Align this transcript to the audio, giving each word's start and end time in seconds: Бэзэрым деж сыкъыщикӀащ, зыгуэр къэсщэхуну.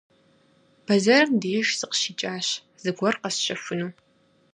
Бэзэрым 0.85 1.33
деж 1.41 1.67
сыкъыщикӀащ, 1.79 2.47
зыгуэр 2.81 3.15
къэсщэхуну. 3.21 3.91